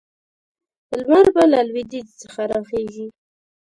لمر 0.99 1.25
به 1.35 1.43
له 1.51 1.59
لویدیځ 1.67 2.07
څخه 2.21 2.41
راخېژي. 2.51 3.07